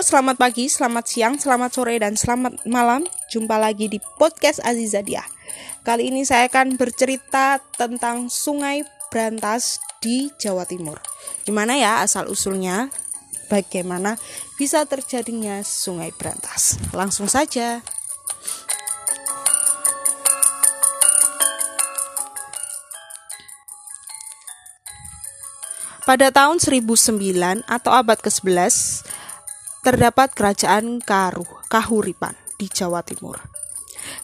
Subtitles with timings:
[0.00, 3.04] selamat pagi, selamat siang, selamat sore, dan selamat malam.
[3.28, 5.20] Jumpa lagi di podcast Azizadia.
[5.84, 10.96] Kali ini saya akan bercerita tentang Sungai Brantas di Jawa Timur.
[11.44, 12.88] Gimana ya asal usulnya?
[13.52, 14.16] Bagaimana
[14.56, 16.80] bisa terjadinya Sungai Brantas?
[16.96, 17.84] Langsung saja.
[26.02, 29.01] Pada tahun 1009 atau abad ke-11,
[29.82, 33.42] terdapat kerajaan Karuh, Kahuripan di Jawa Timur.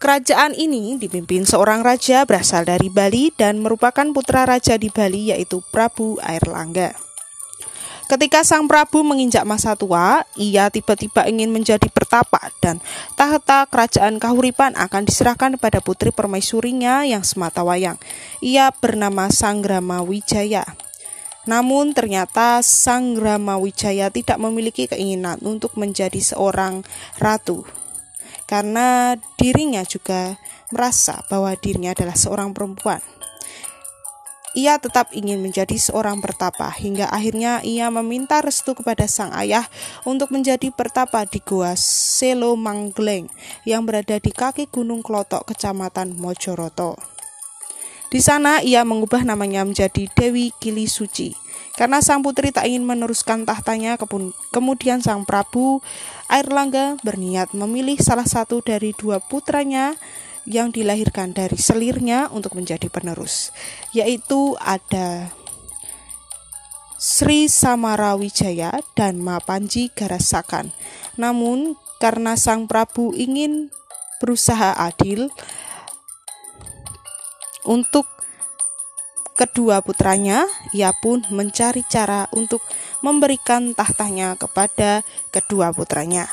[0.00, 5.60] Kerajaan ini dipimpin seorang raja berasal dari Bali dan merupakan putra raja di Bali yaitu
[5.68, 6.96] Prabu Airlangga.
[8.08, 12.80] Ketika sang Prabu menginjak masa tua, ia tiba-tiba ingin menjadi pertapa dan
[13.16, 17.96] tahta kerajaan Kahuripan akan diserahkan kepada putri permaisurinya yang semata wayang.
[18.40, 20.64] Ia bernama Sanggrama Wijaya.
[21.42, 26.86] Namun ternyata Sang Rama Wijaya tidak memiliki keinginan untuk menjadi seorang
[27.18, 27.66] ratu.
[28.46, 30.38] Karena dirinya juga
[30.70, 33.02] merasa bahwa dirinya adalah seorang perempuan.
[34.52, 39.64] Ia tetap ingin menjadi seorang pertapa hingga akhirnya ia meminta restu kepada sang ayah
[40.04, 43.32] untuk menjadi pertapa di Goa Selo Manggleng
[43.64, 47.11] yang berada di kaki Gunung Klotok, Kecamatan Mojoroto.
[48.12, 51.32] Di sana ia mengubah namanya menjadi Dewi Kili Suci.
[51.72, 53.96] Karena sang putri tak ingin meneruskan tahtanya,
[54.52, 55.80] kemudian sang Prabu
[56.28, 59.96] Airlangga berniat memilih salah satu dari dua putranya
[60.44, 63.48] yang dilahirkan dari selirnya untuk menjadi penerus,
[63.96, 65.32] yaitu ada
[67.00, 70.76] Sri Samarawijaya dan Mapanji Garasakan.
[71.16, 73.72] Namun karena sang Prabu ingin
[74.20, 75.32] berusaha adil,
[77.66, 78.06] untuk
[79.34, 82.62] kedua putranya, ia pun mencari cara untuk
[83.02, 85.02] memberikan tahtanya kepada
[85.34, 86.30] kedua putranya.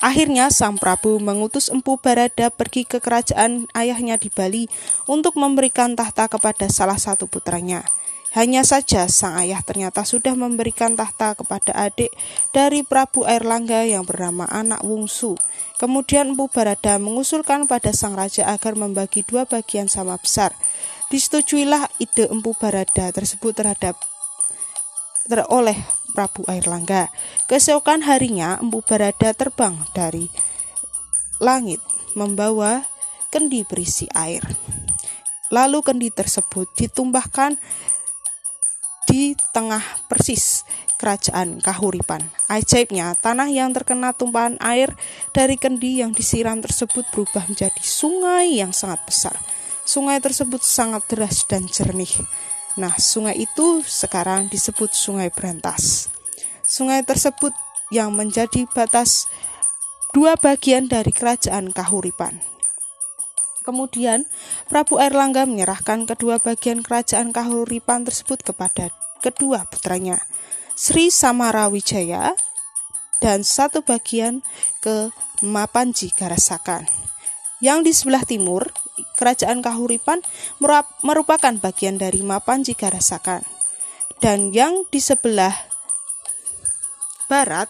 [0.00, 4.64] Akhirnya sang Prabu mengutus Empu Barada pergi ke kerajaan ayahnya di Bali
[5.04, 7.84] untuk memberikan tahta kepada salah satu putranya.
[8.30, 12.14] Hanya saja sang ayah ternyata sudah memberikan tahta kepada adik
[12.54, 15.34] dari Prabu Airlangga yang bernama Anak Wungsu.
[15.82, 20.54] Kemudian Empu Barada mengusulkan pada sang raja agar membagi dua bagian sama besar.
[21.10, 23.98] Disetujuilah ide Empu Barada tersebut terhadap
[25.26, 25.82] teroleh
[26.14, 27.10] Prabu Airlangga.
[27.50, 30.30] Keesokan harinya Empu Barada terbang dari
[31.42, 31.82] langit
[32.14, 32.86] membawa
[33.34, 34.46] kendi berisi air.
[35.50, 37.58] Lalu kendi tersebut ditumbahkan
[39.10, 40.62] di tengah persis
[40.94, 42.22] kerajaan Kahuripan.
[42.46, 44.94] Ajaibnya, tanah yang terkena tumpahan air
[45.34, 49.34] dari kendi yang disiram tersebut berubah menjadi sungai yang sangat besar.
[49.82, 52.14] Sungai tersebut sangat deras dan jernih.
[52.78, 56.06] Nah, sungai itu sekarang disebut Sungai Berantas.
[56.62, 57.50] Sungai tersebut
[57.90, 59.26] yang menjadi batas
[60.14, 62.38] dua bagian dari kerajaan Kahuripan.
[63.60, 64.24] Kemudian,
[64.72, 68.88] Prabu Airlangga menyerahkan kedua bagian kerajaan Kahuripan tersebut kepada
[69.20, 70.16] kedua putranya.
[70.72, 72.32] Sri Samarawijaya
[73.20, 74.40] dan satu bagian
[74.80, 75.12] ke
[75.44, 76.88] Mapanji Garasakan.
[77.60, 78.72] Yang di sebelah timur,
[79.20, 80.24] kerajaan Kahuripan
[81.04, 83.44] merupakan bagian dari Mapanji Garasakan.
[84.24, 85.52] Dan yang di sebelah
[87.28, 87.68] barat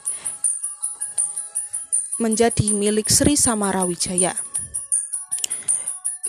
[2.22, 4.49] menjadi milik Sri Samarawijaya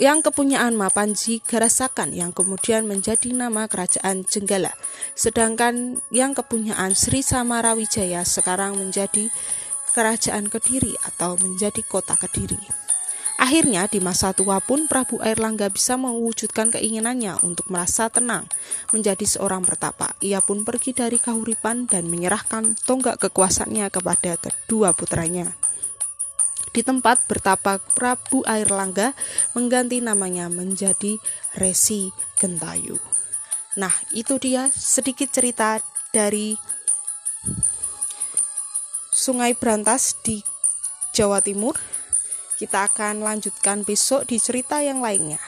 [0.01, 4.73] yang kepunyaan Mapanji Garasakan yang kemudian menjadi nama kerajaan Jenggala.
[5.13, 9.29] Sedangkan yang kepunyaan Sri Samarawijaya sekarang menjadi
[9.93, 12.57] kerajaan Kediri atau menjadi kota Kediri.
[13.37, 18.49] Akhirnya di masa tua pun Prabu Airlangga bisa mewujudkan keinginannya untuk merasa tenang
[18.89, 20.17] menjadi seorang pertapa.
[20.25, 25.60] Ia pun pergi dari Kahuripan dan menyerahkan tonggak kekuasaannya kepada kedua putranya
[26.71, 29.15] di tempat bertapa Prabu Airlangga
[29.55, 31.19] mengganti namanya menjadi
[31.55, 32.99] Resi Gentayu.
[33.79, 35.79] Nah, itu dia sedikit cerita
[36.11, 36.55] dari
[39.11, 40.43] Sungai Brantas di
[41.15, 41.75] Jawa Timur.
[42.59, 45.39] Kita akan lanjutkan besok di cerita yang lainnya.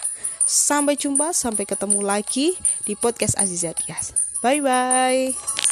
[0.44, 4.12] Sampai jumpa, sampai ketemu lagi di podcast Aziza Dias.
[4.44, 5.62] Bye bye.